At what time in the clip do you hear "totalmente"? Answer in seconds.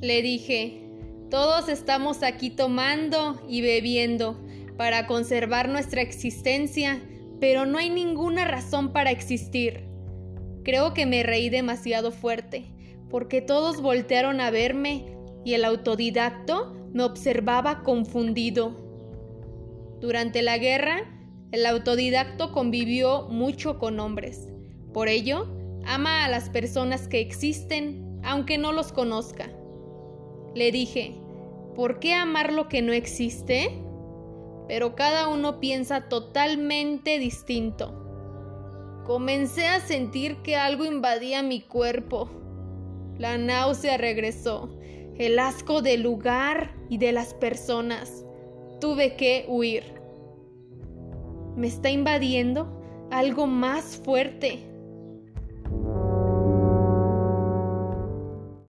36.08-37.18